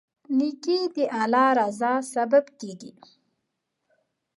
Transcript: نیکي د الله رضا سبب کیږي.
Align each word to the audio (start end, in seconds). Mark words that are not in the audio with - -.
نیکي 0.37 0.79
د 0.95 0.97
الله 1.19 1.47
رضا 1.59 1.93
سبب 2.13 2.45
کیږي. 2.59 2.91